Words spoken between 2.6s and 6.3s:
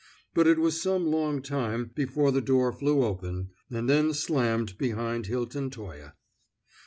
flew open, and then slammed behind Hilton Toye.